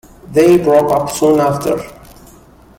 [0.31, 1.79] They broke up soon after.